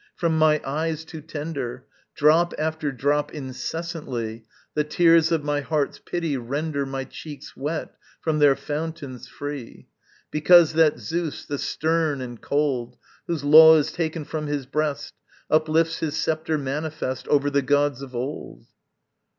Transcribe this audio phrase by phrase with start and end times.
[0.15, 6.37] From my eyes too tender, Drop after drop incessantly The tears of my heart's pity
[6.37, 9.89] render My cheeks wet from their fountains free;
[10.31, 15.13] Because that Zeus, the stern and cold, Whose law is taken from his breast,
[15.51, 18.65] Uplifts his sceptre manifest Over the gods of old.